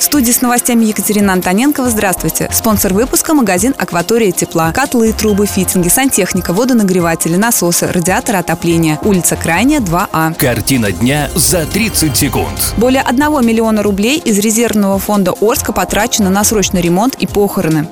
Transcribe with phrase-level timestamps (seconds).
[0.00, 1.90] В студии с новостями Екатерина Антоненкова.
[1.90, 2.48] Здравствуйте.
[2.50, 4.72] Спонсор выпуска– магазин «Акватория тепла».
[4.72, 8.98] Котлы, трубы, фитинги, сантехника, водонагреватели, насосы, радиаторы отопления.
[9.02, 10.34] Улица Крайняя, 2А.
[10.38, 12.72] Картина дня за 30 секунд.
[12.78, 17.86] Более 1 миллиона рублей из резервного фонда Орска потрачено на срочный ремонт и похороны.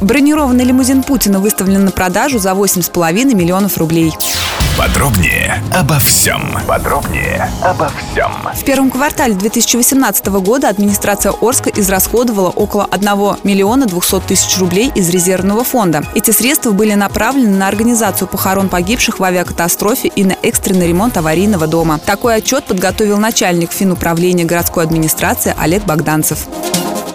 [0.00, 4.14] Бронированный лимузин Путина выставлен на продажу за 8,5 миллионов рублей.
[4.80, 6.56] Подробнее обо всем.
[6.66, 8.32] Подробнее обо всем.
[8.54, 13.06] В первом квартале 2018 года администрация Орска израсходовала около 1
[13.44, 16.02] миллиона 200 тысяч рублей из резервного фонда.
[16.14, 21.66] Эти средства были направлены на организацию похорон погибших в авиакатастрофе и на экстренный ремонт аварийного
[21.66, 21.98] дома.
[21.98, 26.46] Такой отчет подготовил начальник финуправления городской администрации Олег Богданцев.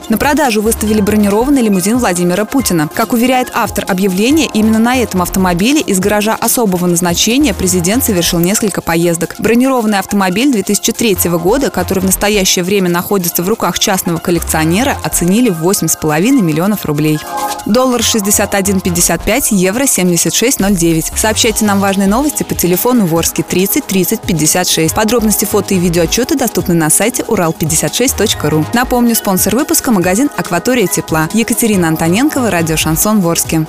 [0.07, 2.87] На продажу выставили бронированный лимузин Владимира Путина.
[2.93, 8.81] Как уверяет автор объявления, именно на этом автомобиле из гаража особого назначения президент совершил несколько
[8.81, 9.33] поездок.
[9.39, 15.67] Бронированный автомобиль 2003 года, который в настоящее время находится в руках частного коллекционера, оценили в
[15.67, 17.17] 8,5 миллионов рублей.
[17.65, 21.13] Доллар 61,55, евро 76,09.
[21.17, 24.93] Сообщайте нам важные новости по телефону Ворске 30 30 56.
[24.93, 28.65] Подробности фото и видеоотчеты доступны на сайте урал56.ру.
[28.73, 31.29] Напомню, спонсор выпуска– магазин «Акватория тепла».
[31.33, 33.65] Екатерина Антоненкова, радио «Шансон Ворске».